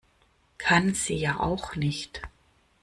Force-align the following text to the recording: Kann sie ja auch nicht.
Kann 0.57 0.95
sie 0.95 1.13
ja 1.13 1.39
auch 1.39 1.75
nicht. 1.75 2.23